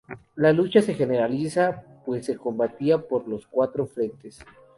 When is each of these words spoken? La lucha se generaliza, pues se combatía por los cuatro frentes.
La 0.35 0.51
lucha 0.51 0.81
se 0.81 0.95
generaliza, 0.95 1.83
pues 2.07 2.25
se 2.25 2.35
combatía 2.35 3.07
por 3.07 3.27
los 3.27 3.45
cuatro 3.45 3.85
frentes. 3.85 4.39